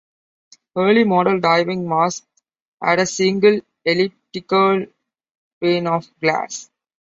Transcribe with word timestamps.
Early 0.75 1.03
model 1.03 1.39
diving 1.39 1.87
masks 1.87 2.25
had 2.81 3.01
a 3.01 3.05
single 3.05 3.61
elliptical 3.85 4.87
pane 5.61 5.85
of 5.85 6.07
glass. 6.19 6.71